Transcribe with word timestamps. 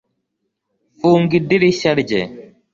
Funga 0.99 1.33
idirishya 1.39 1.91
rye 2.01 2.21